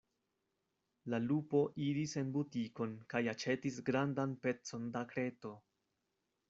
[1.13, 5.55] La lupo iris en butikon kaj aĉetis grandan pecon da kreto.